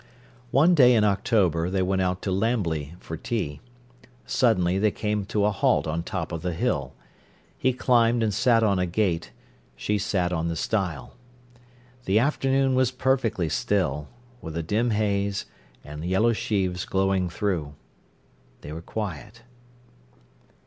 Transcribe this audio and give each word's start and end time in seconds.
One 0.49 0.73
day 0.73 0.95
in 0.95 1.03
October 1.03 1.69
they 1.69 1.83
went 1.83 2.01
out 2.01 2.23
to 2.23 2.31
Lambley 2.31 2.95
for 2.99 3.17
tea. 3.17 3.59
Suddenly 4.25 4.79
they 4.79 4.89
came 4.89 5.25
to 5.25 5.45
a 5.45 5.51
halt 5.51 5.85
on 5.85 6.01
top 6.01 6.31
of 6.31 6.41
the 6.41 6.53
hill. 6.53 6.95
He 7.55 7.71
climbed 7.71 8.23
and 8.23 8.33
sat 8.33 8.63
on 8.63 8.79
a 8.79 8.87
gate, 8.87 9.29
she 9.75 9.99
sat 9.99 10.33
on 10.33 10.47
the 10.47 10.55
stile. 10.55 11.13
The 12.05 12.17
afternoon 12.17 12.73
was 12.73 12.89
perfectly 12.89 13.47
still, 13.47 14.07
with 14.41 14.57
a 14.57 14.63
dim 14.63 14.89
haze, 14.89 15.45
and 15.83 16.03
yellow 16.03 16.33
sheaves 16.33 16.83
glowing 16.83 17.29
through. 17.29 17.75
They 18.61 18.71
were 18.73 18.81
quiet. 18.81 19.43